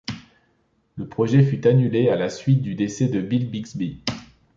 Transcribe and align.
Le 0.95 1.07
projet 1.07 1.43
fut 1.43 1.67
annulé 1.67 2.09
à 2.09 2.15
la 2.15 2.31
suite 2.31 2.63
du 2.63 2.73
décès 2.73 3.07
de 3.07 3.21
Bill 3.21 3.51
Bixby. 3.51 4.03